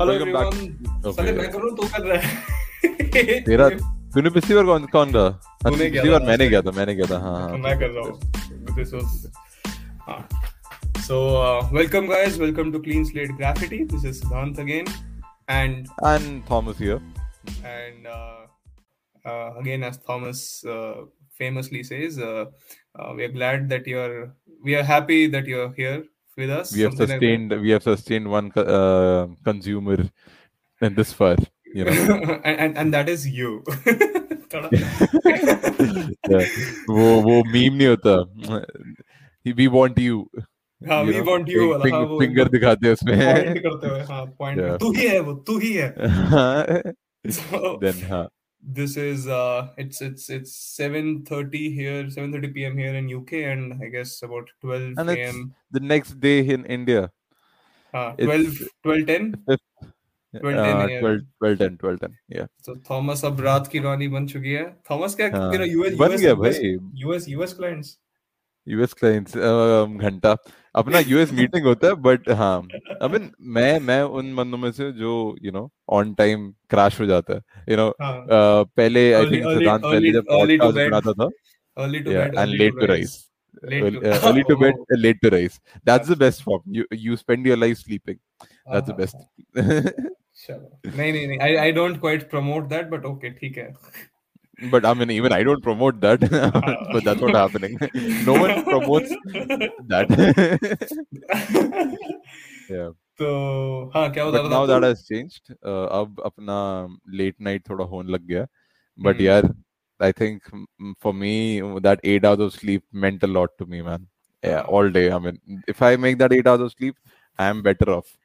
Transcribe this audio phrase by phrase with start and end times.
[0.00, 0.12] Hello.
[0.12, 0.50] Everyone.
[1.12, 3.68] साले मैं करूँ तू कर रहा है तेरा
[4.14, 7.06] तूने पिछली बार कौन कौन रहा हाँ, तूने पिछली बार। मैंने किया था मैंने किया
[7.10, 9.26] था हाँ तो हाँ मैं कर रहा हूँ दिस वाज
[10.08, 10.20] हाँ
[11.06, 11.18] so
[11.76, 14.86] welcome guys welcome to clean slate graffiti this is Siddhant again
[15.50, 17.00] and and Thomas here
[17.74, 18.40] and uh,
[19.24, 20.40] uh, again as thomas
[20.76, 20.94] uh,
[21.40, 22.44] famously says uh,
[22.98, 24.16] uh, we are glad that you're
[24.68, 25.98] we are happy that you're here
[26.37, 27.19] with us we have something like that.
[27.19, 29.97] sustained we have sustained one co- uh, consumer
[30.81, 31.35] in this far
[31.79, 31.95] you know
[32.43, 33.51] and, and and that is you
[34.53, 34.69] थोड़ा
[36.29, 36.45] yeah.
[36.89, 38.15] वो वो meme नहीं होता
[39.59, 40.17] we want you
[40.89, 42.99] हाँ you we know, want you fing- वाला fing- हाँ वो finger दिखाते हैं पॉइंट
[42.99, 44.77] उसमें करते हुए हाँ पॉइंट Yeah.
[44.83, 46.93] तू ही है वो तू ही है
[47.39, 48.27] so then हाँ
[48.63, 52.77] this is uh it's it's it's 7:30 here 7:30 p.m.
[52.77, 55.55] here in UK and I guess about 12 and it's a.m.
[55.71, 57.11] the next day in India
[57.93, 59.35] uh, it's 12 12 10
[60.39, 61.01] 12 uh, a.m.
[61.01, 64.65] 12 12 10 12 10 yeah so Thomas अब रात की रानी बन चुकी है
[64.91, 67.83] Thomas क्या हाँ, you know US बन
[68.68, 70.36] US clients घंटा।
[70.74, 72.56] अपना यूएस मीटिंग होता है बट हाँ।
[73.02, 77.06] आई मीन मैं मैं उन बंदों में से जो you know on time crash हो
[77.06, 81.28] जाता है। यू नो पहले आई थिंक सिद्धांत पहले जब पॉडकास्ट बनाता था।
[81.84, 83.16] And late to rise
[83.64, 85.54] early to bed late to rise.
[85.84, 86.62] That's the best form.
[86.78, 88.18] You you spend your life sleeping.
[88.72, 89.06] That's the
[89.58, 93.68] नहीं नहीं नहीं I I don't quite promote that but okay ठीक है
[94.58, 96.20] but i mean even i don't promote that
[96.92, 97.78] but that's what happening
[98.24, 99.10] no one promotes
[99.88, 100.08] that
[102.70, 102.90] yeah
[103.20, 103.28] तो
[103.94, 104.86] हाँ क्या बता but रहा now था that तू?
[104.86, 106.56] has changed uh, अब अपना
[107.20, 108.46] late night थोड़ा होने लग गया
[108.98, 109.54] but हम्म। यार
[110.00, 113.80] I think mm, for me that eight hours of sleep meant a lot to me
[113.82, 114.06] man
[114.42, 116.96] yeah हाँ। all day I mean if I make that eight hours of sleep
[117.38, 118.16] I am better off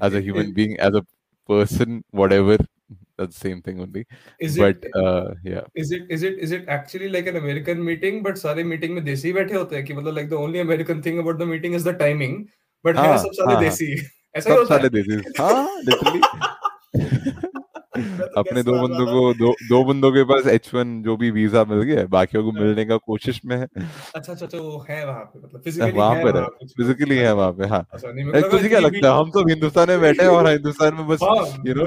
[0.00, 1.04] as a human being as a
[1.48, 2.58] person whatever
[3.18, 4.04] that's the same thing only
[4.40, 7.84] Is but it uh, yeah is it is it is it actually like an American
[7.88, 11.02] meeting but सारे meeting में देसी बैठे होते हैं कि मतलब like the only American
[11.08, 12.38] thing about the meeting is the timing
[12.84, 13.92] but है हाँ, सब सारे हाँ, हाँ। देसी
[14.36, 16.20] ऐसा ही होता है सारे देसी हाँ literally
[18.18, 21.64] तो अपने दो बंदों को दो दो बंदों के पास एच वन जो भी वीज़ा
[21.64, 25.04] मिल गया है बाकियों को मिलने का कोशिश में है। अच्छा अच्छा अच्छा वो है
[25.06, 28.50] वहाँ पे मतलब फिजिकली वहाँ है पर है। फिजिकली है वहाँ पे हाँ। अच्छा मतलब
[28.50, 31.36] तुझे क्या लगता है हम सब हिंदुस्तान में बैठे हैं और हिंदुस्तान में बस हाँ
[31.66, 31.84] you know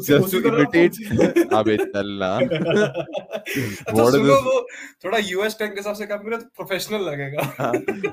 [0.00, 4.60] just to imitate अबे चलना अच्छा सुनो वो
[5.04, 7.72] थोड़ा यूएस टैग के हिसाब से काम करें तो प्रोफेशनल लगेगा।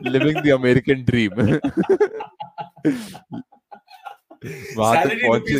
[0.09, 1.31] लिविंग द अमेरिकन ड्रीम
[4.77, 5.59] वहाँ तक पहुँचे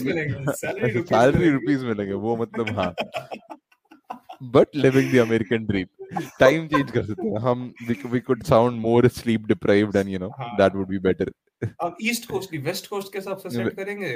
[1.02, 2.94] सैलरी रुपीस मिलेंगे वो मतलब हाँ।
[4.56, 5.88] But living the American dream
[6.40, 7.72] time change कर सकते हैं। हम
[8.12, 10.28] we could sound more sleep deprived and you know.
[10.58, 11.32] That would be better
[11.84, 14.14] अब ईस्ट कोस्ट की वेस्ट कोस्ट के हिसाब से सेट करेंगे।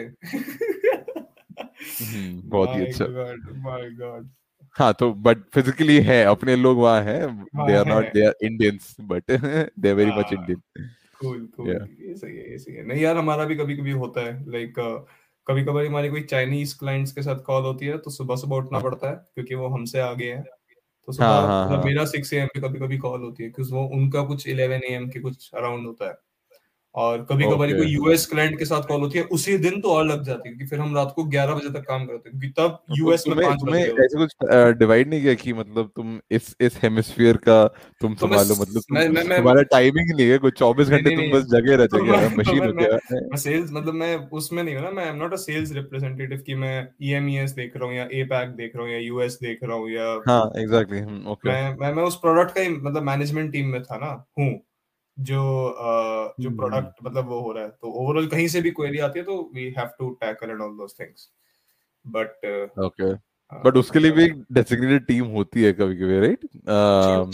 [2.02, 3.06] हम्म, बहुत ही अच्छा।
[3.64, 4.30] माय गॉड
[4.76, 8.14] हाँ तो बट फिजिकली है अपने लोग वहाँ हैं। They are not.
[8.14, 10.34] They are Indians but they are very much.
[10.34, 10.62] Indian
[11.22, 14.26] cool cool ये सही है ये सही है। नहीं यार हमारा भी कभी कभी होता
[14.26, 14.74] है लाइक
[15.48, 18.80] कभी कभार हमारी कोई चाइनीज़ क्लाइंट्स के साथ कॉल होती है तो सुबह सुबह उठना
[18.80, 20.44] पड़ता है क्योंकि वो हमसे आगे है।
[21.08, 23.50] तो सुबह हाँ, हाँ, मतलब हाँ। मेरा सिक्स एम पे कभी कभी कॉल होती है
[23.50, 26.16] क्योंकि वो उनका कुछ इलेवन एम के कुछ अराउंड होता है।
[26.96, 27.78] और कभी कभार Okay.
[27.78, 30.56] कोई यूएस क्लाइंट के साथ कॉल होती है उसी दिन तो और लग जाती है
[30.56, 33.36] क्योंकि फिर हम रात को ग्यारह बजे तक काम करते हैं क्योंकि तब यूएस में
[33.36, 37.68] तुम्हें पाँच बजे ऐसे कुछ डिवाइड नहीं किया कि मतलब तुम इस इस हेमिस्फीयर का
[38.02, 41.10] तुम तो संभालो मतलब तुम मैं मैं मैं तुम्हारा टाइमिंग नहीं है कोई 24 घंटे
[41.10, 44.64] तुम बस जगे रह तो जाओगे तो मशीन हो गया मैं सेल्स मतलब मैं उसमें
[44.64, 47.86] नहीं हूँ ना मैं I am not a sales representative कि मैं ईएमईएस देख रहा
[47.86, 51.02] हूँ या एपैक देख रहा हूँ या यूएस देख रहा हूँ या हाँ एग्जैक्टली
[51.32, 54.52] ओके मैं मैं मैं उस प्रोडक्ट का मतलब मैनेजमेंट टीम में था ना हूँ।
[55.18, 55.42] जो
[56.40, 59.20] जो हम्म। प्रोडक्ट मतलब वो हो रहा है। तो ओवरऑल कहीं से भी क्वेरी आती
[59.20, 61.30] है तो we have to tackle and all those things
[62.06, 62.46] but
[62.86, 63.14] okay
[63.52, 66.46] but उसके लिए भी एक डेसिग्नेटेड टीम होती है कभी कभी राइट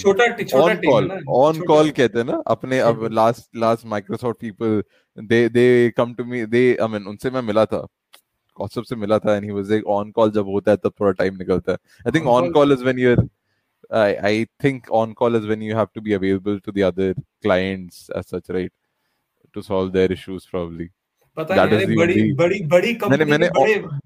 [0.01, 4.81] छोटा छोटा टीम कॉल ऑन कॉल कहते हैं ना अपने अब last last Microsoft people
[5.17, 5.67] they they
[5.97, 7.85] come to me they I mean उनसे मैं मिला था।
[8.57, 11.11] कौशप से मिला था and he was like on call जब होता है तब थोड़ा
[11.11, 11.77] टाइम निकलता है.
[12.07, 13.21] I think on call is when you are
[13.91, 17.15] I, I think on call is when you have to be available to the other
[17.41, 18.71] clients as such, right?
[19.53, 20.89] To solve their issues, probably.
[21.37, 23.49] पता नहीं बड़ी बड़ी बड़ी company मैंने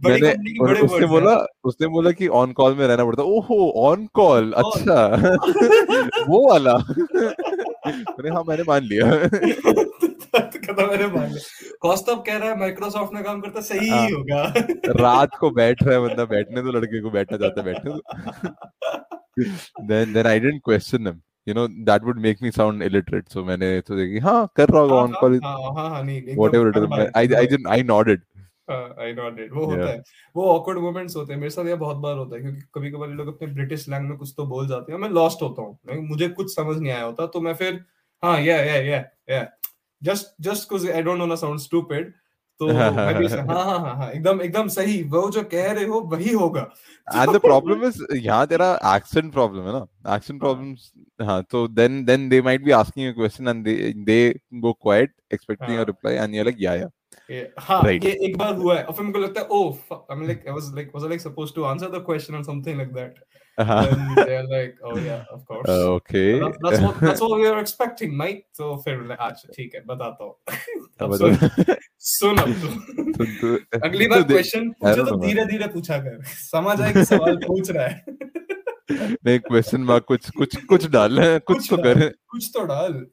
[0.06, 4.54] मैंने बड़े उसने बोला उसने बोला कि ऑन कॉल में रहना पड़ता ओहो ऑन कॉल
[4.54, 4.74] On call.
[4.74, 6.74] अच्छा वो वाला
[7.88, 9.06] मैंने हाँ मैंने मान लिया
[10.92, 11.40] मैंने मान लिया
[11.82, 14.44] कौस्तभ कह रहा है माइक्रोसॉफ्ट में काम करता सही हाँ। ही होगा
[15.00, 19.18] रात को बैठ रहा है बंदा बैठने तो लड़के को बैठना चाहता है बैठने तो
[19.88, 21.22] then then I didn't question him.
[21.48, 23.32] You know that would make me sound illiterate.
[23.34, 26.36] So मैंने सोचा कि हाँ कर रहा होगा हाँ ऑन कॉल हाँ हाँ हाँ नहीं
[26.38, 28.22] whatever it is I I didn't I nodded.
[28.70, 29.88] I nod it वो होता Yeah.
[29.88, 30.02] है।
[30.36, 33.10] वो ऑकवर्ड मोमेंट्स होते हैं। मेरे साथ ये बहुत बार होता है क्योंकि कभी कभार
[33.10, 36.28] लोग अपने ब्रिटिश स्लैंग में कुछ तो बोल जाते हैं मैं लॉस्ट होता हूँ। मुझे
[36.30, 37.84] कुछ समझ नहीं आया होता तो मैं फिर
[38.24, 39.46] हाँ yeah yeah yeah yeah
[40.04, 42.14] just just because I don't want to sound stupid
[42.62, 46.66] तो हाँ हाँ हाँ हाँ एकदम एकदम सही वो जो कह रहे हो वही होगा
[47.08, 49.86] And the problem is यहाँ तेरा accent problem है ना
[50.16, 50.84] accent problems
[51.30, 54.20] हाँ तो they might be asking you a question and they they
[54.66, 55.88] go quiet expecting a हाँ.
[55.92, 56.92] reply and you're like yeah yeah
[57.30, 57.82] ये- हाँ.
[57.92, 60.54] ये एक बार हुआ है और फिर मुझे लगता है ओह I am like I
[60.54, 63.20] was like was like supposed to answer the question और something like that
[63.70, 65.70] and they're like oh yeah of course.
[65.70, 68.44] Uh, okay That- that's what that's what we were expecting mate.
[68.86, 70.36] फिर अच्छा ठीक है बताता हूँ
[71.02, 71.78] अब बता-
[72.10, 72.54] सुन सुन अब
[73.18, 76.22] तो- तो- अगली तो बार क्वेश्चन पूछे तो धीरे धीरे पूछा कर.
[76.26, 78.06] समझ आए कि सवाल पूछ रहा है.
[79.26, 83.06] नहीं क्वेश्चन मार्क कुछ कुछ कुछ डाल कुछ कुछ तो। कर। कुछ तो डाल.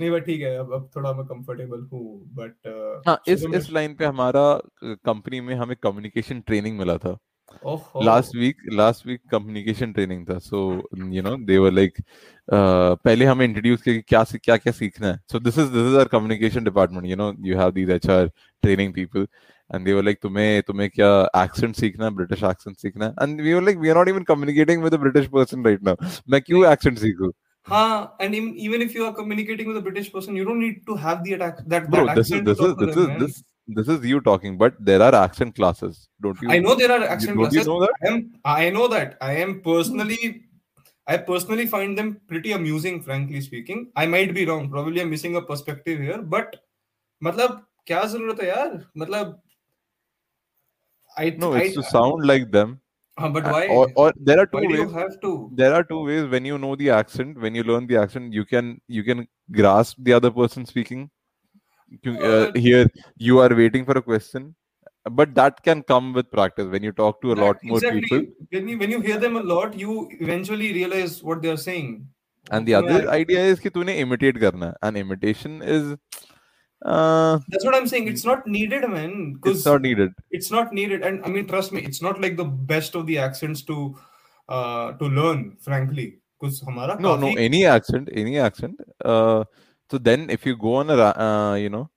[0.00, 2.04] नहीं बट ठीक है अब अब थोड़ा मैं कंफर्टेबल हूँ
[2.38, 4.42] बट हाँ इस इस लाइन पे हमारा
[4.84, 7.16] कंपनी में हमें कम्युनिकेशन ट्रेनिंग मिला था।
[7.65, 10.59] ओहो last week last week communication training था so
[11.13, 12.01] you know they were like
[12.53, 15.87] पहले हमें इंट्रोड्यूस किया कि क्या सी- क्या क्या सीखना है so this is this
[15.87, 18.27] is our communication department you know you have these HR
[18.63, 19.27] training people
[19.75, 21.11] and they were like तुम्हें तुम्हें क्या
[21.43, 24.23] एक्सेंट सीखना है ब्रिटिश एक्सेंट सीखना है and we were like we are not even
[24.23, 27.31] communicating with a British person right now मैं क्यों accent सीखूं
[27.67, 30.77] हाँ and even, even if you are communicating with a British person you don't need
[30.87, 32.85] to have the attack that, bro that this is accent to this is talk to
[32.85, 33.19] this them, is man.
[33.19, 33.35] this
[33.67, 37.03] this is you talking but there are accent classes don't you I know there are
[37.03, 40.45] accent don't you classes know that I am I know that I am personally
[41.07, 45.35] I personally find them pretty amusing frankly speaking I might be wrong probably I'm missing
[45.35, 46.55] a perspective here but
[47.23, 49.41] मतलब क्या जरूरत है यार मतलब
[51.17, 52.79] I no I, it's to sound like them
[53.19, 55.51] हाँ, but Uh, why or, or there are two why do you ways have to
[55.53, 58.45] there are two ways when you know the accent when you learn the accent you
[58.45, 61.14] can you can grasp the other person speaking You-
[62.06, 62.86] uh, here
[63.16, 64.54] you are waiting for a question
[65.10, 68.00] but that can come with practice when you talk to a that, lot more exactly.
[68.00, 68.24] people.
[68.50, 72.08] When you, when you hear them a lot you eventually realize what they are saying.
[72.50, 75.96] And the other idea is ki to imitate karna and imitation is
[76.84, 78.08] uh, that's what i'm saying.
[78.08, 80.12] It's not needed man it's not needed.
[80.30, 81.02] it's not needed.
[81.02, 83.96] And i mean trust me it's not like the best of the accents to
[84.48, 86.18] uh, to learn frankly.
[86.38, 86.62] Because
[87.00, 89.42] no no any accent any accent uh,
[89.91, 91.89] so then if you go on a ra- uh, you know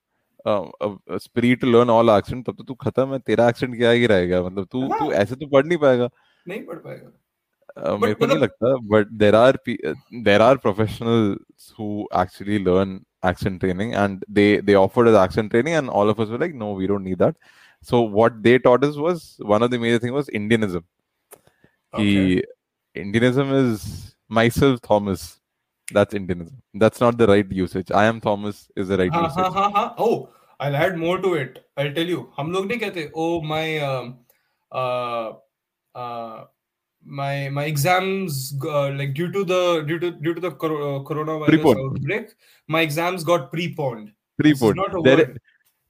[0.45, 3.77] uh, a, a spree to learn all accent तब तो तू खत्म है तेरा accent
[3.77, 6.09] क्या ही रहेगा मतलब तू तू हाँ। ऐसे तो पढ़ नहीं पाएगा
[6.47, 7.11] नहीं पढ़ पाएगा.
[7.77, 9.93] Uh, मेरे को नहीं मतलब- लगता but there are pe- uh,
[10.27, 11.87] there are professionals who
[12.23, 12.93] actually learn
[13.29, 16.53] accent training and they they offered us accent training and all of us were like
[16.63, 17.35] no we don't need that
[17.91, 19.23] so what they taught us was
[19.53, 20.83] one of the major thing was Indianism
[21.93, 22.03] Okay.
[22.03, 22.43] he
[22.95, 23.83] Indianism is
[24.39, 25.25] myself Thomas
[25.93, 29.43] that's Indianism that's not the right usage I am Thomas is the right हाँ usage
[29.43, 29.95] हाँ हाँ हाँ.
[29.99, 30.29] Oh,
[30.59, 31.57] I'll add more to it.
[31.77, 32.19] I'll tell you.
[32.37, 33.11] हम लोग नहीं कहते.
[33.13, 34.19] Oh my um,
[34.71, 35.33] uh,
[35.95, 36.45] uh,
[37.05, 40.99] my my exams uh, like due to the due to due to the cor- uh,
[41.09, 41.79] coronavirus Preponed.
[41.79, 42.29] outbreak,
[42.67, 44.13] my exams got preponed.
[44.39, 45.41] This is prepone not a there word.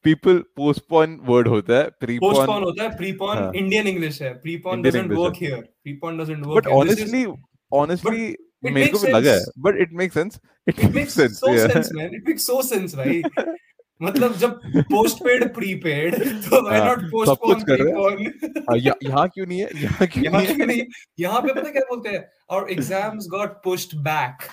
[0.03, 3.51] people postpone word होता है prepone postpone होता है प्रीपॉन हाँ.
[3.55, 7.23] Indian English है prepone Indian doesn't English work here prepone doesn't work but honestly
[7.71, 11.56] honestly it मेरे को भी लगा है but it make sense it makes sense so
[11.68, 13.22] sense man it makes so sense भाई.
[14.00, 16.14] मतलब जब पोस्टपेड प्रीपेड
[16.44, 19.68] तो व्हाई नॉट पोस्टपोन कर रहे हैं। हाँ, यहाँ क्यों नहीं है?
[19.82, 20.66] यहाँ क्यों यहाँ नहीं है?
[20.66, 20.84] नहीं?
[21.20, 22.24] यहाँ पे पता क्या बोलते हैं?
[22.50, 24.46] और एग्ज़ाम्स गॉट पुश्ड बैक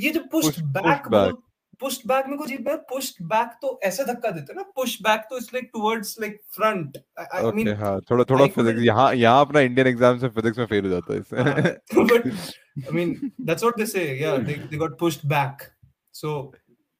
[0.00, 1.34] ये जो pushed back pushed back.
[1.80, 5.26] Pushed back में कुछ यार पुश्ड बैक तो ऐसे धक्का देते हैं ना पुश बैक
[5.30, 9.60] तो it's like towards like front I mean हाँ थोड़ा थोड़ा फिजिक्स यहाँ यहाँ अपना
[9.70, 12.26] इंडियन एग्ज़ाम से फिजिक्स में फेल हो जाता है इससे but
[12.88, 14.18] I mean, that's what they say.
[14.18, 15.72] Yeah, they, they got pushed back.
[16.12, 16.52] So,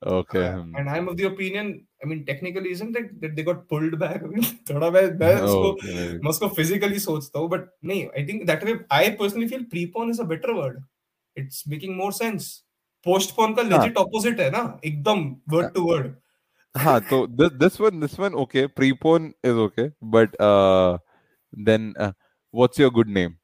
[0.03, 1.87] okay uh, and I'm of the opinion.
[2.03, 4.23] I mean, technically, isn't it that they got pulled back?
[4.23, 8.07] I mean, थोड़ा मैं मैं उसको मैं उसको physically सोचता हूँ, but नहीं.
[8.19, 8.75] I think that way.
[8.91, 10.83] I personally feel prepon is a better word.
[11.37, 12.51] It's making more sense.
[13.07, 16.13] Postpone का legit opposite है ना, एकदम word to word.
[16.75, 17.19] हाँ तो
[17.81, 20.99] one this one okay prepone is okay but uh
[21.67, 22.11] then uh,
[22.55, 23.37] what's your good name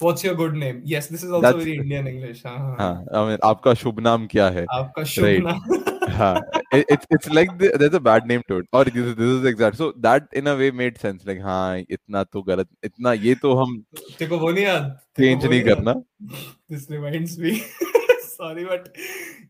[0.00, 0.80] What's your good name?
[0.84, 2.42] Yes, this is also That's- very Indian English.
[2.44, 2.76] हाँ, हाँ.
[2.78, 5.44] हाँ I mean आपका शुभ नाम क्या है आपका शुभ Right.
[5.44, 6.10] नाम.
[6.16, 6.34] हाँ
[6.78, 9.30] it, it's it's like the, there's a bad name to it or this is this
[9.36, 13.12] is exact so that in a way made sense like हाँ इतना तो गलत इतना
[13.28, 13.76] ये तो हम
[14.18, 14.90] तेरे को वो नहीं याद?
[15.20, 15.94] वो नहीं करना
[16.70, 17.54] this reminds me
[18.36, 18.88] sorry but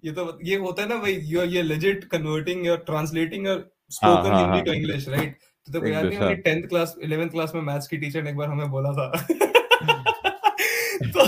[0.04, 3.58] ये तो ये होता है ना भाई you are ये legit converting your translating your
[3.90, 4.64] spoken हाँ, हिंदी हाँ.
[4.64, 5.32] to English right?
[5.66, 8.48] तो याद नहीं हमारी 10th क्लास 11th क्लास में मैथ्स की टीचर ने एक बार
[8.48, 9.10] हमें बोला था।
[11.14, 11.20] तो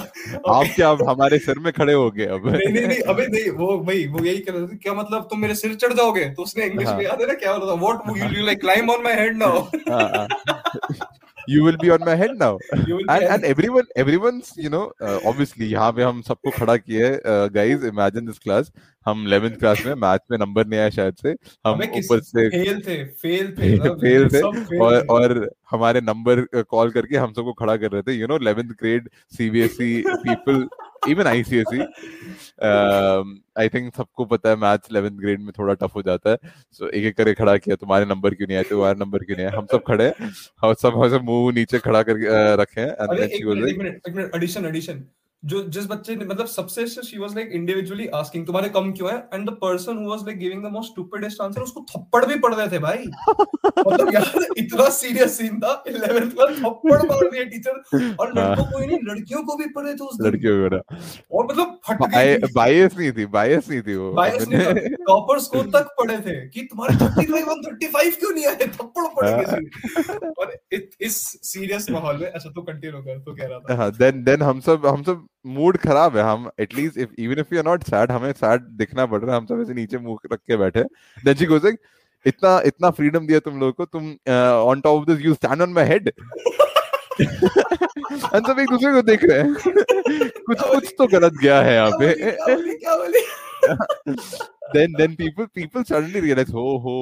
[0.53, 2.49] आप क्या अब हमारे सिर में खड़े हो गए अब?
[2.49, 5.41] नहीं नहीं नहीं अबे नहीं वो भाई वो यही कह रहे थे क्या मतलब तुम
[5.41, 6.25] मेरे सिर चढ़ जाओगे?
[6.25, 7.81] तो उसने इंग्लिश हाँ। में याद है ना क्या बोला था?
[7.81, 9.61] What you like climb on my head now
[9.91, 10.29] हाँ, हाँ.
[11.49, 12.59] you will be on my head now.
[13.11, 17.85] And and everyone everyone's you know uh, obviously यहाँ पे हम सबको खड़ा uh, guys
[17.93, 18.71] imagine this class.
[19.07, 21.31] हम 11th क्लास में मैथ में नंबर नहीं आया शायद से।
[21.67, 26.91] हम ऊपर से फेल थे फेल थे फेल थे। fail और। और हमारे नंबर कॉल
[26.91, 30.69] करके हम सबको खड़ा कर रहे थे। You know 11th grade CBSE people
[31.11, 31.79] even ICSE
[33.59, 36.37] I think सबको पता है मैथ्स 11th ग्रेड में थोड़ा टफ हो जाता है।
[36.73, 38.65] सो so, एक एक करके खड़ा किया तुम्हारे नंबर क्यों नहीं आए?
[38.65, 39.53] तुम्हारे नंबर क्यों नहीं आए?
[39.53, 40.13] हम सब खड़े
[40.63, 42.91] हम सब हम सब मुँह नीचे खड़ा करके रखे हैं।
[44.35, 45.05] एडिशन एडिशन
[45.47, 49.17] जो जिस बच्चे ने मतलब सबसे she was like individually asking तुम्हारे कम क्यों है?
[49.35, 52.55] And the person who was like giving the most stupidest answer उसको थप्पड़ भी पड़
[52.55, 53.05] रहे थे भाई।
[53.79, 58.79] मतलब यार इतना सीरियस सीन था 11th में थप्पड़ मार दिए टीचर और लड़कों को
[58.79, 60.81] ही नहीं लड़कियों को भी पड़े थे उस लड़कियों वगैरह
[61.33, 64.73] और मतलब फट गई बायस नहीं थी बायस नहीं थी वो। बायस नहीं था।
[65.05, 68.67] टॉपर्स को तक पड़े थे कि तुम्हारे 35 और 35 क्यों नहीं आए?
[68.67, 70.57] थप्पड़ पड़ेंगे सीधे। और
[71.01, 74.43] इस सीरियस माहौल में अच्छा तू कंटिन्यू कर तू कह रहा था। हाँ देन देन
[74.43, 77.83] हम सब हम सब मूड खराब है, हम at least if even if you are not
[77.85, 80.83] sad हमें सैड दिखना पड़ रहा है, हम सब ऐसे नीचे मुँह रख के बैठे
[81.25, 81.79] देन शी गोस लाइक
[82.27, 84.11] इतना इतना फ्रीडम दिया तुम लोगों को, तुम
[84.69, 86.13] on top of this you stand on my head
[87.21, 89.55] हम सब एक दूसरे को देख रहे हैं।
[90.47, 93.21] कुछ कुछ तो गलत गया है यहाँ पे। क्या बोली?
[94.75, 96.95] Then then people people suddenly realise हो हो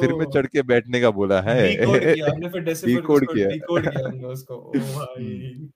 [0.00, 1.68] सिर में चढ़ के बैठने का बोला है.
[1.68, 5.68] डिकोड किया। डिकोड किया। उसको। ओ भाई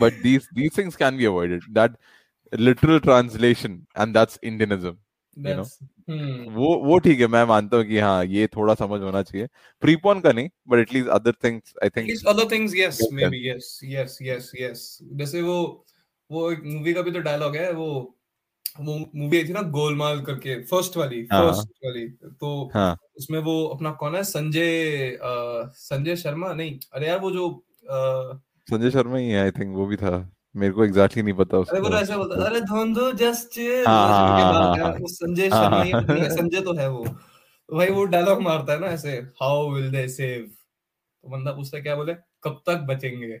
[0.00, 1.62] but these these things can be avoided.
[1.72, 1.96] That
[2.52, 4.98] literal translation and that's indianism
[5.36, 5.66] you know,
[6.10, 9.46] हम्म वो वो ठीक है मैं मानता हूँ कि हाँ ये थोड़ा समझ होना चाहिए।
[9.82, 13.68] प्रीपोन का नहीं but at least other things I think other things yes Yes, maybe yes.
[13.92, 15.86] yes yes yes जैसे वो
[16.30, 17.88] वो एक मूवी का भी तो डायलॉग है वो
[18.80, 22.06] वो मूवी आई थी ना गोलमाल करके फ़र्स्ट वाली हाँ। फ़र्स्ट वाली।
[22.40, 26.52] तो हाँ। उसमें वो अपना कौन है संजय संजय शर्मा?
[26.52, 27.48] नहीं अरे यार वो जो
[28.68, 31.80] संजय शर्मा ही है आई थिंक वो भी था। मेरे को एग्जैक्टली नहीं पता अरे
[31.80, 35.90] वो उसका। ऐसे बोलता अरे धोंधो जस्ट हाँ, हाँ, हाँ, हाँ। संजय हाँ, शर्मा ही।
[35.90, 39.12] हाँ। नहीं है, संजय तो है वो। तो भाई वो डायलॉग मारता है ना ऐसे
[39.40, 40.42] हाउ विल दे सेव
[41.24, 42.14] तो बंदा पूछता क्या बोले?
[42.44, 43.40] कब तक बचेंगे?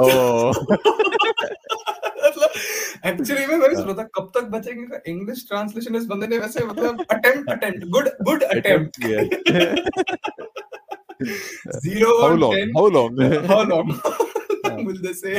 [0.00, 0.52] ओ
[3.06, 7.04] एक्चुअली में मैंने था कब तक बचेंगे का इंग्लिश ट्रांसलेशन इस बंदे ने वैसे मतलब
[7.10, 9.00] attempt attempt good good attempt
[11.76, 12.54] zero how long?
[12.76, 13.20] how long?
[13.50, 13.92] How long?
[14.86, 15.34] will they say?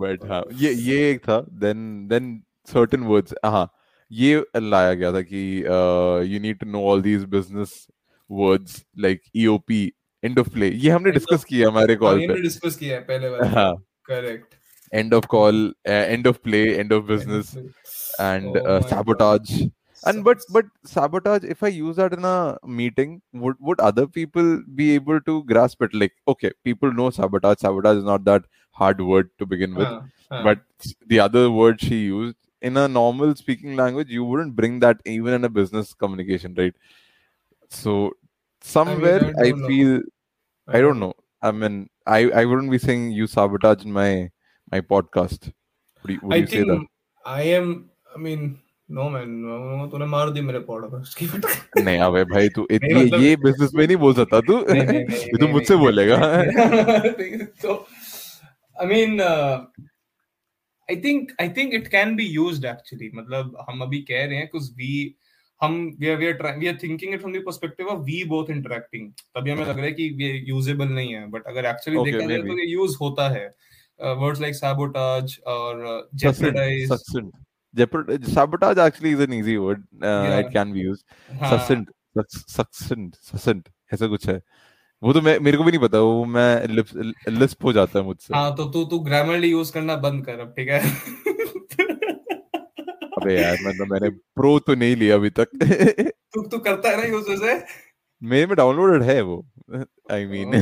[0.00, 1.78] But हाँ ये ये एक था देन
[2.08, 2.30] देन
[2.68, 3.68] सर्टेन वर्ड्स हाँ
[4.10, 5.40] ये लाया गया था कि
[6.32, 7.74] you need to know all these business
[8.30, 9.82] words like EOP
[10.22, 13.28] end of play ये हमने डिस्कस किया हमारे कॉल हमने पे। डिस्कस किया है पहले
[13.28, 13.74] वाले। हाँ।
[14.08, 14.56] Correct.
[14.92, 17.56] End of call, uh, end of play, end of business,
[18.18, 19.60] and oh uh, sabotage.
[19.60, 19.72] God.
[20.06, 21.44] And but but sabotage.
[21.44, 25.82] If I use that in a meeting, would would other people be able to grasp
[25.82, 25.92] it?
[25.92, 27.58] Like, okay, people know sabotage.
[27.58, 30.60] Sabotage is not that hard word to begin with, uh, but
[31.06, 35.34] the other word she used in a normal speaking language, you wouldn't bring that even
[35.34, 36.74] in a business communication, right?
[37.70, 38.12] So
[38.62, 40.02] somewhere I, mean, I, I feel know.
[40.68, 41.14] I don't know.
[41.40, 44.10] I mean, i i wouldn't be saying you sabotage my
[44.72, 45.50] my podcast.
[46.04, 46.86] Would you, would I you say that?
[47.24, 47.70] I am.
[48.16, 48.42] I mean,
[48.98, 49.32] no man.
[49.92, 51.26] तूने मार दी मेरे podcast की
[51.84, 55.48] नहीं अबे भाई तू इत- मतलब- ये बिज़नेस में नहीं बोल सकता तू। ये तू
[55.48, 56.16] मुझसे बोलेगा।
[57.62, 57.74] तो
[58.80, 59.20] I mean
[60.90, 64.48] I think I think it can be used actually मतलब हम अभी कह रहे हैं
[64.48, 64.92] कुछ वी
[65.62, 68.50] हम we are we are we are thinking it from the perspective of we both
[68.50, 72.26] interacting तभी हमें लग रहा है कि ये यूजेबल नहीं है बट अगर एक्चुअली देखा
[72.26, 73.46] जाए तो ये यूज़ होता है।
[74.02, 76.10] वर्ड्स लाइक sabotage और.
[77.76, 80.38] Jeopard- sabotage actually is an easy word uh, Yeah.
[80.40, 81.02] it can be used.
[81.40, 81.86] हाँ, succinct
[82.56, 84.42] succinct succinct ऐसा कुछ है।
[85.02, 86.66] वो तो मैं मेरे को भी नहीं पता वो मैं
[87.28, 90.54] लिस्प हो जाता है मुझसे। हाँ तो तू तू ग्रामरली यूज़ करना बंद कर अब
[90.58, 90.80] ठीक है?
[93.20, 95.48] अबे यार मतलब मैंने प्रो तो नहीं लिया अभी तक।
[96.34, 97.60] तू तू करता है ना यूज़ वैसे
[98.22, 99.44] मेरे में डाउनलोडेड है वो।
[100.12, 100.54] I mean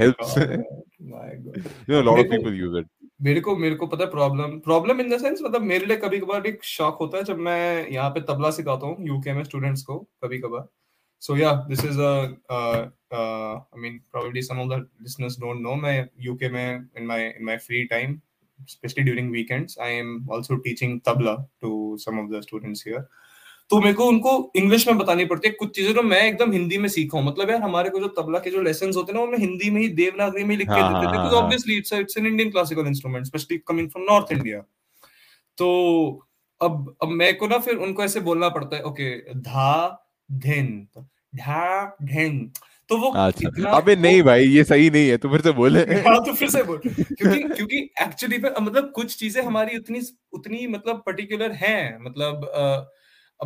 [0.00, 2.86] helps you know lot of people use it
[3.22, 6.18] मेरे को मेरे को पता है problem problem in the sense मतलब मेरे लिए कभी
[6.18, 9.82] कभार एक शॉक होता है जब मैं यहाँ पे तबला सिखाता हूँ यूके में स्टूडेंट्स
[9.82, 10.66] को कभी कभार
[11.22, 16.48] सो या this is I mean probably some of the listeners don't know मैं यूके
[16.48, 16.64] में
[16.98, 18.20] in my in my free time
[18.66, 21.70] especially during weekends i am also teaching tabla to
[22.04, 23.02] some of the students here.
[23.70, 26.78] तो मेरे को उनको English में बतानी पड़ती है कुछ चीज़ें तो मैं एकदम हिंदी
[26.78, 29.24] में सीखा हूँ। मतलब यार हमारे को जो तबला के जो लेसन होते हैं ना
[29.24, 31.34] वो मैं हिंदी में ही देवनागरी में लिख के हाँ, देते हाँ, थे because.
[31.34, 34.60] Obviously it's it's an Indian classical instrument specially coming from North India
[35.58, 35.68] तो
[36.60, 39.72] अब अब मेरे को ना फिर उनको ऐसे बोलना पड़ता है ओके धा
[40.30, 40.86] धिन
[41.36, 42.38] ढा ढिन
[42.92, 46.24] तो वो अच्छा। अबे नहीं भाई ये सही नहीं है तू फिर से बोले। हाँ
[46.24, 50.00] तो फिर से बोल। क्योंकि क्योंकि एक्चुअली में मतलब कुछ चीज़ें हमारी उतनी
[50.32, 52.90] उतनी मतलब पर्टिकुलर हैं मतलब अ,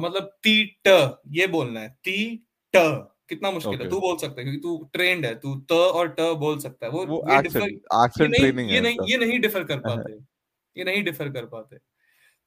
[0.00, 3.84] मतलब ती ट ये बोलना है ती ट कितना मुश्किल okay.
[3.84, 6.86] है तू बोल सकता है क्योंकि तू ट्रेंड है तू त और ट बोल सकता
[6.86, 10.12] है वो वो ये नहीं ट्रेनिंग ये नहीं ये नहीं डिफर कर पाते
[10.78, 11.76] ये नहीं डिफर कर पाते।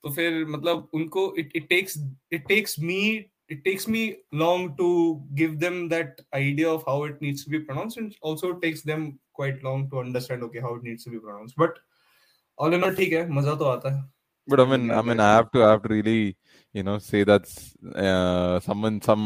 [0.03, 1.97] तो फिर मतलब उनको it it takes
[2.31, 4.88] it takes me it takes me long to
[5.40, 8.82] give them that idea of how it needs to be pronounced and also it takes
[8.90, 11.78] them quite long to understand okay how it needs to be pronounced but
[12.58, 14.02] all in all ठीक है मजा तो आता है
[14.52, 16.36] But I But mean, yeah, I mean, that- I have to, I have to really,
[16.78, 17.46] you know, say that
[18.06, 19.22] uh, someone, some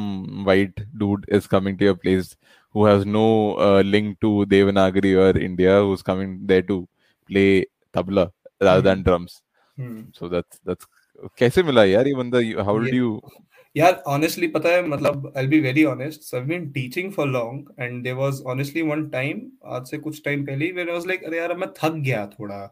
[0.49, 2.29] white dude is coming to your place
[2.77, 3.25] who has no
[3.69, 6.77] uh, link to Devanagari or India, who's coming there to
[7.33, 7.49] play
[7.99, 8.27] tabla
[8.69, 9.35] rather than drums.
[9.83, 9.99] hmm.
[10.21, 10.87] So that's that's
[11.43, 12.45] कैसे मिला यार ये बंदा?
[12.51, 13.11] You- How did ये- you?
[13.78, 18.06] यार honestly पता है मतलब be very honest so I've been teaching for long and
[18.06, 21.38] there was honestly one time आज से कुछ टाइम पहले ही when I was अरे
[21.38, 22.70] यार मैं थक गया थोड़ा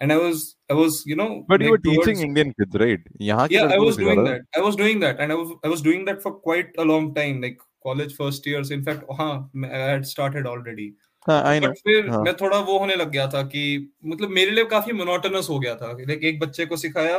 [0.00, 3.00] and I was I was you know But you like were teaching Indian kids, right?
[3.20, 5.68] यहाँ के yeah i was doing that i was doing that and i was i
[5.68, 9.50] was doing that for quite a long time like college first years in fact हाँ
[9.64, 10.94] i had started already
[11.28, 11.68] हाँ, I know.
[11.68, 12.22] But फिर हाँ.
[12.22, 15.74] मैं थोड़ा वो होने लग गया था कि मतलब मेरे लिए काफ़ी मोनोटोनस हो गया
[15.74, 17.18] था लाइक एक बच्चे को सिखाया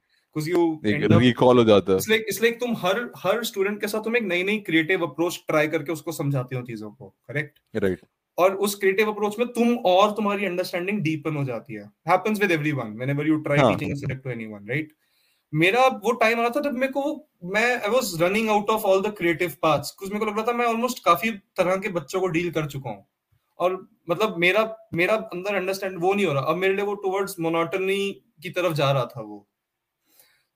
[0.35, 3.87] हाँ Because you एक end हो जाता है। It's like तुम हर हर स्टूडेंट के
[3.87, 7.59] साथ तुम एक नई नई क्रिएटिव अप्रोच ट्राई करके उसको समझाते हो चीज़ों को करेक्ट
[7.75, 7.99] राइट
[8.37, 12.51] और उस क्रिएटिव अप्रोच में तुम और तुम्हारी अंडरस्टैंडिंग डीपन हो जाती है। Happens with
[12.51, 14.93] everyone whenever you try हाँ। Teaching subject to anyone right
[15.53, 18.83] मेरा वो टाइम आ रहा था जब मेरे को मैं I was running out of
[18.83, 21.89] all the creative paths कुछ मेरे को लग रहा था मैं ऑलमोस्ट काफ़ी तरह के
[21.89, 23.05] बच्चों को डील कर चुका हूँ।
[23.59, 24.63] और मतलब मेरा
[24.93, 28.11] मेरा अंदर अंडरस्टैंड वो नहीं हो रहा। अब मेरे लिए वो टुवर्ड्स मोनोटनी
[28.43, 29.47] की तरफ़ जा रहा था वो।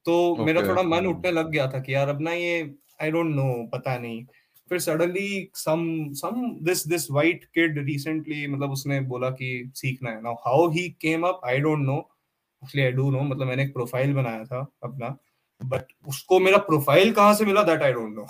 [0.05, 0.45] तो okay.
[0.45, 0.69] मेरा Okay.
[0.69, 1.05] थोड़ा मन.
[1.05, 2.57] उठने लग गया था कि यार अब ना ये
[3.01, 4.25] आई डोंट नो पता नहीं
[4.69, 10.21] फिर suddenly some some this this white kid recently मतलब उसने बोला कि सीखना है
[10.21, 11.97] now how he came up I don't know
[12.63, 15.17] actually I do know मतलब मैंने एक प्रोफ़ाइल बनाया था अपना
[15.61, 18.25] बट उसको मेरा प्रोफ़ाइल कहाँ से मिला दैट आई डोंट नो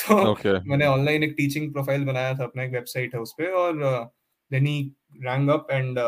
[0.00, 3.50] तो ओके मैंने ऑनलाइन एक टीचिंग प्रोफ़ाइल बनाया था अपना एक वेबसाइट है उस पे
[3.62, 3.82] और
[4.50, 4.78] then he
[5.22, 5.98] rang up and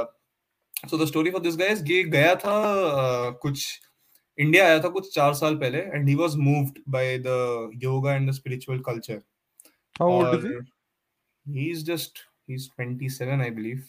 [0.90, 3.80] so the story for this guys ये गया था uh, कुछ
[4.38, 8.28] इंडिया आया था कुछ चार साल पहले and he was moved by the yoga and
[8.30, 9.20] the spiritual culture
[10.00, 10.64] how old is और
[11.46, 12.18] he is just
[12.50, 13.82] he is 27 I believe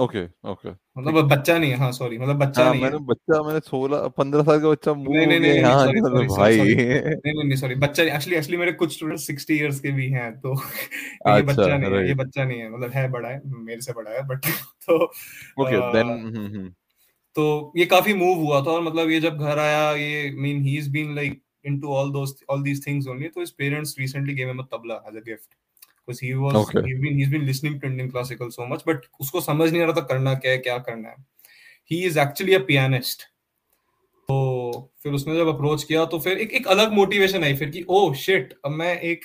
[0.00, 3.42] okay okay मतलब बच्चा नहीं है हाँ सॉरी मतलब बच्चा हाँ नहीं है। मैंने बच्चा
[3.42, 7.44] मैंने 16 15 साल का बच्चा नहीं, नहीं, नहीं, sorry, चलो sorry, sorry, नहीं नहीं
[7.44, 11.32] नहीं सॉरी बच्चा एक्चुअली एक्चुअली मेरे कुछ स्टूडेंट 60 इयर्स के भी हैं तो ये
[11.32, 14.10] अच्छा, बच्चा नहीं है ये बच्चा नहीं है मतलब है बड़ा है मेरे से बड़ा
[14.10, 14.46] है बट
[14.86, 15.04] तो
[15.60, 16.74] ओके देन
[17.36, 20.78] तो ये काफ़ी मूव हुआ था और मतलब ये जब घर आया ये mean he
[20.78, 24.48] is been like into all those all these things only तो इस parents recently gave
[24.48, 27.88] him a tabla as a gift because he was he been he been listening to
[27.88, 30.78] Indian classical so much but उसको समझ नहीं आ रहा था करना क्या है क्या
[30.78, 31.14] करना है।
[31.90, 33.22] He is actually a pianist
[34.28, 37.82] तो फिर उसने जब अप्रोच किया तो फिर एक एक अलग मोटिवेशन आई फिर कि
[37.82, 39.24] oh, ओ शिट अब मैं एक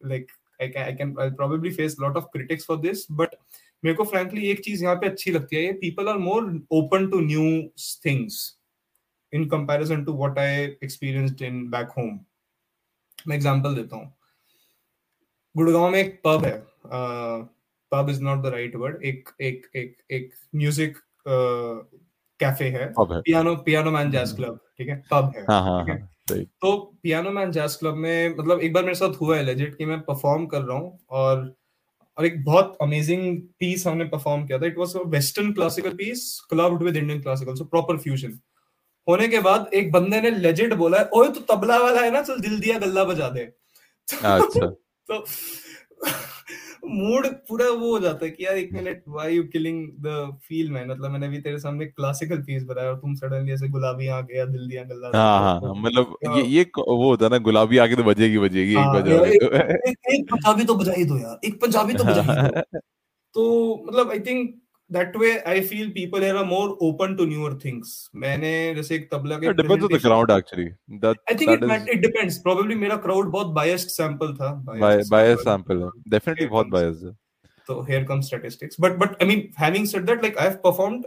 [0.00, 0.28] like
[0.60, 3.34] I can I can I'll probably face a lot of critics for this but
[3.82, 7.10] मेरे को frankly एक चीज़ यहाँ पे अच्छी लगती है ये people are more open
[7.10, 7.50] to new
[8.06, 8.38] things
[9.32, 12.18] in comparison to what I experienced in back home
[13.28, 14.12] मैं एग्जांपल देता हूँ
[15.54, 16.58] गुड़गांव में एक पब है
[17.92, 20.98] pub is not the right word एक एक एक एक म्यूज़िक
[22.40, 25.90] कैफ़े है है piano piano man jazz club ठीक है पब है हाँ हाँ है?
[25.90, 29.76] हाँ तो पियानो मैन जैज क्लब में मतलब एक बार मेरे साथ हुआ है लेजिट
[29.76, 31.54] कि मैं परफॉर्म कर रहा हूँ और
[32.18, 36.40] और एक बहुत अमेजिंग पीस हमने परफॉर्म किया था। It was a western classical piece
[36.50, 38.38] clubbed with Indian classical so proper fusion
[39.08, 42.22] होने के बाद एक बंदे ने लेजेंड बोला है ओए तो तबला वाला है ना
[42.22, 43.40] चल दिल दिया गल्ला बजा दे।
[44.24, 44.66] अच्छा।
[45.06, 45.24] तो
[46.86, 50.70] मूड पूरा वो हो जाता है कि यार एक minute why you killing the feel
[50.70, 54.20] man मतलब मैंने भी तेरे सामने क्लासिकल पीस बताया और तुम सडनली ऐसे गुलाबी आ
[54.20, 57.78] गया दिल दिया गल्ला हाँ हाँ हाँ मतलब ये ये वो होता है ना गुलाबी
[57.78, 59.56] आके तो बजेगी बजेगी एक हाँ, बजा तो
[60.14, 62.80] एक पंजाबी तो बजा ही दो यार एक पंजाबी तो बजा ही दो।
[63.34, 64.60] तो मतलब I think
[64.95, 67.93] that way I feel people here are more open to newer things.
[68.23, 70.67] मैंने जैसे एक तबला के it depends on the presentation- crowd actually
[71.05, 72.39] that I think that it, is mat- it depends.
[72.47, 74.51] Probably मेरा crowd बहुत biased sample था.
[74.69, 75.43] by bias sample.
[75.49, 77.15] sample है definitely Here बहुत comes- biased है
[77.71, 78.79] So here comes statistics.
[78.85, 81.05] But but I mean, having said that, like I've performed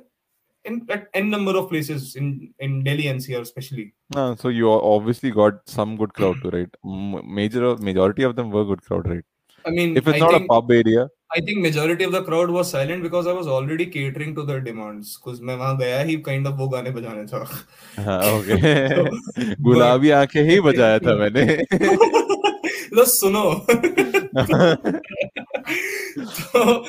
[0.65, 2.31] in at n number of places in
[2.67, 3.85] in Delhi NCR especially.
[4.23, 8.55] Ah, so you obviously got some good crowd to right M- major majority of them
[8.59, 9.27] were good crowd right
[9.66, 11.08] I mean, if it's I not think, a pub area.
[11.34, 14.60] I think majority of the crowd was silent because I was already catering to their
[14.60, 15.18] demands.
[15.18, 17.44] Because मैं वहाँ गया ही kind of वो गाने बजाने था.
[18.00, 18.60] हाँ okay.
[18.96, 21.46] So, गुलाबी आँखें ही बजाया था मैंने।
[22.94, 23.44] लो सुनो।
[26.28, 26.86] तो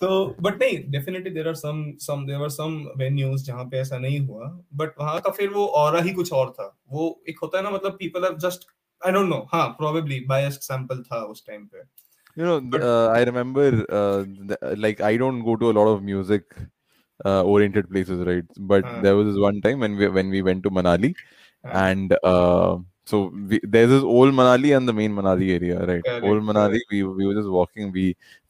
[0.00, 3.98] तो बट नहीं definitely there are some some there were some venues जहाँ पे ऐसा
[3.98, 7.58] नहीं हुआ। बट वहाँ का फिर वो और ही कुछ और था। वो एक होता
[7.58, 8.60] है ना मतलब people are just
[9.06, 11.78] I don't know हाँ प्रोबेबली बायस्ड सैंपल था उस टाइम पे।
[12.39, 13.65] you know th- uh, i remember
[13.99, 16.43] uh, th- like i don't go to a lot of music
[17.25, 19.01] uh, oriented places right but Uh.
[19.03, 21.11] there was this one time when we when we went to manali
[21.63, 21.87] Uh.
[21.87, 23.17] and uh, so
[23.49, 27.03] we, there's this old manali and the main manali area right Correct, old manali we,
[27.03, 28.05] we were just walking we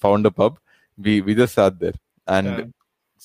[0.05, 0.57] found a pub
[1.07, 2.65] we we just sat there and Yeah.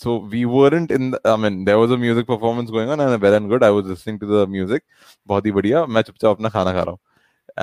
[0.03, 3.21] so we weren't in the, i mean there was a music performance going on and
[3.23, 4.83] well and good i was listening to the music
[5.29, 6.99] बहुत ही बढ़िया मैं चुपचाप अपना खाना खा रहा हूँ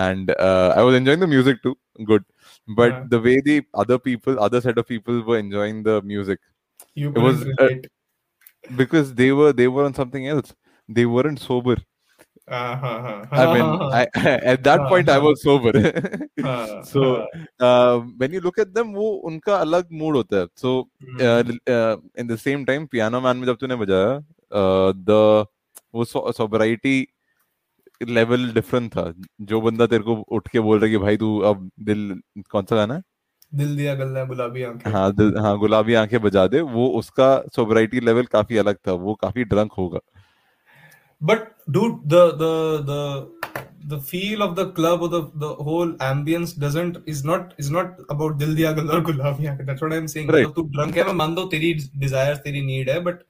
[0.06, 1.76] and uh, i was enjoying the music too
[2.12, 2.24] good
[2.69, 3.05] But Yeah.
[3.09, 6.39] the way the other people other set of people were enjoying the music
[6.95, 7.69] you It was, uh,
[8.77, 10.55] because they were they were on something else
[10.89, 11.77] they weren't sober
[12.49, 13.65] Ah, ha, ha, i mean.
[13.93, 14.07] I,
[14.53, 15.23] at that हाँ, point i हाँ.
[15.23, 15.73] was sober
[16.41, 17.47] हाँ, so हाँ.
[17.61, 21.73] uh, when you look at them वो उनका अलग mood होता है so hmm, uh,
[21.73, 25.47] uh, in the same time piano man में जब तूने बजाया uh, the
[25.95, 27.07] वो sobriety
[28.09, 29.13] लेवल डिफरेंट था
[29.51, 32.65] जो बंदा तेरे को उठ के बोल रहा है कि भाई तू अब दिल कौन
[32.71, 33.03] सा गाना है
[33.55, 38.01] दिल दिया गल्ला गुलाबी आँखें हाँ दिल हाँ गुलाबी आँखें बजा दे वो उसका सोबराइटी
[38.01, 40.01] लेवल काफ़ी अलग था वो काफ़ी ड्रंक होगा
[41.21, 41.43] But
[41.75, 42.53] dude, the the
[42.87, 43.03] the
[43.91, 48.01] the feel of the club or the the whole ambience doesn't is not is not
[48.15, 49.65] about दिल दिया गल्ला और गुलाबी आँखें.
[49.67, 50.33] That's what I'm saying.
[50.37, 50.47] Right.
[50.47, 51.71] मतलब तू drunk है मैं मान दो तेरी
[52.05, 53.21] desires तेरी need है but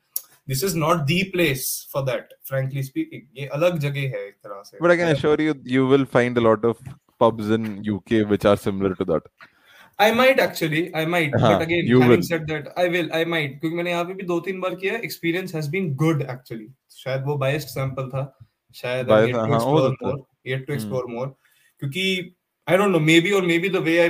[0.52, 2.34] this is not the place for that.
[2.52, 4.78] Frankly speaking, ये अलग जगह है एक तरह से.
[4.80, 6.78] but I can assure you you will find a lot of
[7.20, 9.30] pubs in UK which are similar to that
[10.00, 11.32] I might actually, I might.
[11.42, 12.26] हाँ, but again, you having will.
[12.26, 13.54] said that, I will, I might.
[13.62, 16.68] क्योंकि मैंने यहाँ पे भी दो तीन बार किया experience has been good actually
[16.98, 18.24] शायद वो बायस्ड सैंपल था
[18.82, 21.28] शायद Biased, yet to हाँ, हो explore सकता है। more yet to hmm. explore more
[21.82, 22.36] क्योंकि
[22.68, 24.10] I don't know maybe or maybe the way I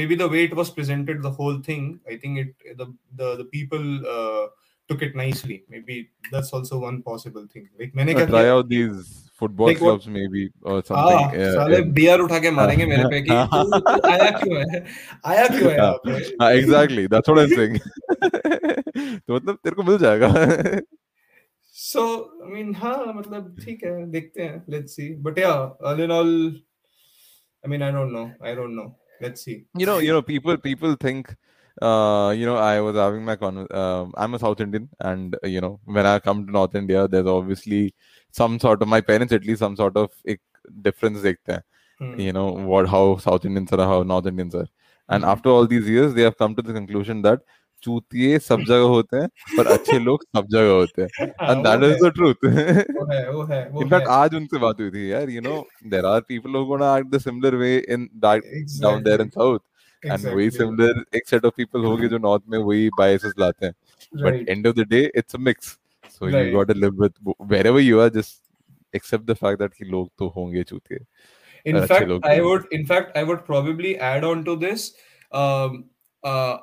[0.00, 2.86] maybe the way it was presented the whole thing I think it the
[3.22, 4.44] the the people uh,
[4.89, 5.95] took it nicely maybe
[6.33, 10.05] that's also one possible thing like मैंने Uh, क्या try out these football Like clubs
[10.07, 13.35] what- maybe or हाँ something uh, साले in- beer उठा के मारेंगे मेरे पे कि
[13.55, 14.83] तू तू आया क्यों है
[15.33, 15.79] आया क्यों है
[16.41, 17.79] हाँ exactly that's what I'm saying
[19.27, 20.81] तो मतलब तेरे को मिल जाएगा
[21.79, 22.03] So,
[22.43, 26.31] I mean, हाँ मतलब ठीक है देखते हैं let's see but yeah all in all
[27.65, 28.87] I mean I don't know I don't know
[29.25, 31.29] let's see you know you know people people think
[31.88, 35.46] uh you know i was having my con um i'm a south indian and uh,
[35.46, 37.94] you know when i come to north india there's obviously
[38.30, 40.40] some sort of my parents at least some sort of ek
[40.88, 41.62] difference dekhte hain
[42.02, 42.20] Hmm.
[42.26, 44.68] you know what how south indians are how north indians are
[45.16, 45.30] and Hmm.
[45.32, 47.42] after all these years they have come to the conclusion that
[47.84, 51.64] चूतिए सब जगह होते हैं पर अच्छे लोग सब जगह होते हैं हाँ, and वो
[51.68, 52.44] that is है, the truth
[52.98, 55.42] वो है वो है वो in fact है आज उनसे बात हुई थी यार you
[55.46, 55.56] know
[55.94, 58.42] there are people who are gonna act the similar way in that
[58.86, 59.20] down there
[60.05, 63.73] and वही similar एक set of people होंगे जो north में वही biases लाते हैं
[64.55, 66.51] end of the day it's a mix so you Right.
[66.51, 67.13] got to live with
[67.53, 68.41] wherever you are just
[68.99, 71.05] accept the fact that कि लोग तो होंगे चूतिए
[71.65, 74.93] in अच्छे fact I हैं। would in fact I would probably add on to this
[75.31, 75.89] um
[76.23, 76.57] uh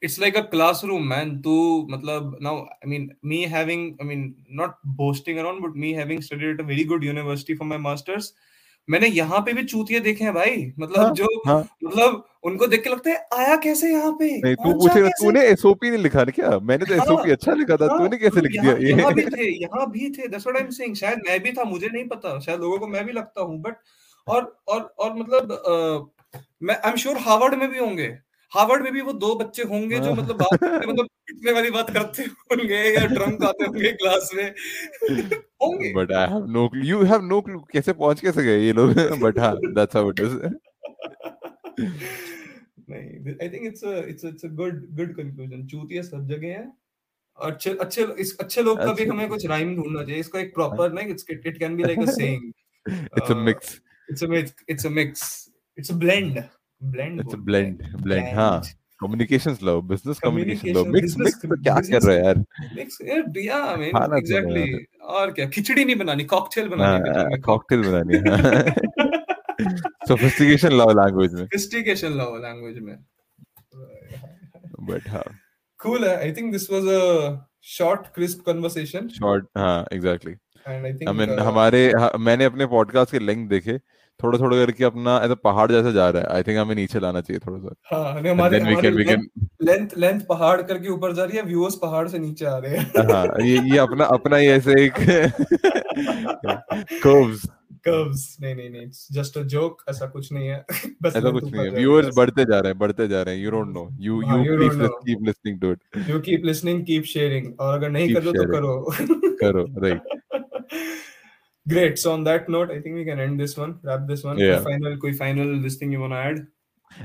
[0.00, 4.78] it's like a classroom man to matlab now I mean me having I mean not
[4.84, 8.32] boasting around but me having studied at a very good university for my masters
[8.88, 12.82] मैंने यहाँ पे भी चूतिया देखे हैं भाई। मतलब हाँ, जो हाँ। मतलब उनको देख
[12.82, 14.30] के लगता है आया कैसे यहाँ पे?
[14.42, 16.58] नहीं तू पहुँचा तूने एसओपी नहीं लिखा क्या?
[16.60, 19.24] मैंने तो हाँ, एसओपी अच्छा लिखा था हाँ, तूने कैसे लिख दिया यहाँ यहाँ भी
[19.26, 22.04] थे यहाँ भी थे that's what I am saying शायद मैं भी था मुझे नहीं
[22.08, 23.76] पता शायद लोगों को मैं भी लगता हूँ बट
[24.26, 28.08] और और और मतलब आ, मैं आई एम श्योर हार्वर्ड में भी होंगे।
[28.52, 30.42] हार्वर्ड में भी वो दो बच्चे होंगे जो मतलब
[30.88, 34.48] मतलब पिटने वाली बात करते होंगे या ड्रंक आते होंगे क्लास में।
[35.62, 38.72] होंगे। But I have no clue you have no clue कैसे पहुँच कैसे गए ये
[38.72, 38.92] लोग?
[39.20, 40.36] बट हाँ दैट्स हाउ इट इज़
[42.90, 46.66] नहीं I think it's a it's it's a good good conclusion चूतिया सब जगह है।
[47.38, 50.92] अच्छे अच्छे इस अच्छे लोग का भी हमें कुछ राइम ढूंढना चाहिए। इसका एक प्रॉपर
[50.92, 52.52] ना it's it can be like a saying
[52.86, 55.22] it's a mix it's a mix it's a mix
[55.78, 56.38] it's a blend
[56.82, 58.62] blend it's blend blend हाँ।
[59.00, 62.38] कम्युनिकेशंस लो बिज़नेस कम्युनिकेशन लो मिक्स मिक्स तो क्या कर रहा है यार?
[62.76, 62.98] मिक्स
[63.46, 64.86] या आई मीन एग्जैक्टली
[65.16, 68.70] और क्या खिचड़ी नहीं बनानी कॉकटेल बनानी है कॉकटेल बनानी है।
[70.08, 72.96] सोफिस्टिकेशन लाओ लैंग्वेज में। सोफिस्टिकेशन लाओ लैंग्वेज में।
[74.90, 75.24] बट हाँ।
[75.80, 77.02] Cool i think this was a
[77.72, 80.32] short crisp conversation short हाँ exactly
[80.66, 81.82] and i think I mean uh, हमारे
[82.18, 83.78] मैंने अपने पॉडकास्ट के लिंक देखे।
[84.22, 87.20] थोड़ा थोड़ा करके अपना ऐसा पहाड़ जैसा जा रहा है। आई थिंक हमें नीचे लाना
[87.20, 89.16] चाहिए थोड़ा सा हाँ हमारे हमारे
[89.64, 93.12] लेंथ लेंथ पहाड़ करके ऊपर जा रही है व्यूअर्स पहाड़ से नीचे आ रहे हैं।
[93.12, 94.98] हाँ ये ये अपना अपना ही ऐसे एक
[97.02, 97.46] कर्व्स
[97.84, 100.64] कर्व्स नहीं नहीं नहीं इट्स जस्ट अ जोक ऐसा कुछ नहीं है।
[101.02, 103.50] बस ऐसा कुछ नहीं है। व्यूअर्स बढ़ते जा रहे हैं बढ़ते जा रहे हैं you
[103.50, 107.74] don't know you you please keep listening to it you keep listening keep sharing और
[107.74, 108.94] अगर नहीं कर रहे तो करो।
[109.42, 110.00] करो right
[111.67, 111.97] Great.
[111.97, 114.37] So on that note, I think we can end this one, wrap this one.
[114.37, 114.59] Yeah.
[114.61, 116.47] Final, koi final this thing you want to add?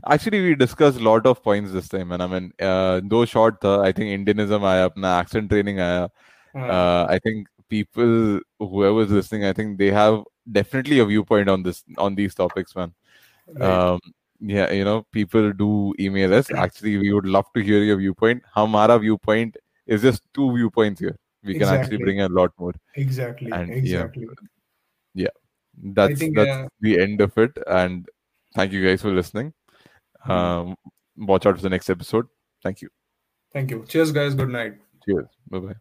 [0.07, 3.61] Actually, we discussed a lot of points this time, and I mean, uh, though short,
[3.61, 6.11] tha, I think Indianism आया, अपना accent training आया.
[6.55, 11.85] Uh, I think people, whoever's listening, I think they have definitely a viewpoint on this,
[11.97, 12.93] on these topics, man.
[13.47, 13.71] Right.
[13.71, 14.01] Um,
[14.41, 16.51] yeah, you know, people do email us.
[16.51, 18.43] Actually, we would love to hear your viewpoint.
[18.57, 21.17] Hamara viewpoint is just two viewpoints here.
[21.45, 21.83] We can Exactly.
[21.83, 22.75] actually bring a lot more.
[22.97, 23.51] Exactly.
[23.51, 24.27] And, exactly.
[24.29, 24.35] Yeah,
[25.82, 27.58] that's think, that's uh, the end of it.
[27.68, 28.08] And
[28.56, 29.54] thank you guys for listening.
[30.26, 30.76] Um,
[31.18, 32.28] watch out for the next episode.
[32.64, 32.90] Thank you.
[33.52, 33.86] Thank you.
[33.88, 34.34] Cheers, guys.
[34.36, 34.76] Good night.
[35.06, 35.28] Cheers.
[35.50, 35.76] Bye bye.